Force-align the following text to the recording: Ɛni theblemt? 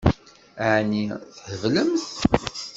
Ɛni 0.71 1.03
theblemt? 1.59 2.07